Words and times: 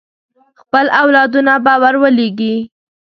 خپل 0.61 0.85
اولادونه 1.01 1.53
به 1.65 1.73
ور 1.81 1.95
ولېږي. 2.01 2.55